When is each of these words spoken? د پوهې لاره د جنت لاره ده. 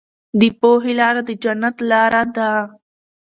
د 0.39 0.41
پوهې 0.59 0.93
لاره 0.99 1.21
د 1.27 1.29
جنت 1.43 1.75
لاره 1.89 2.23
ده. 2.35 2.49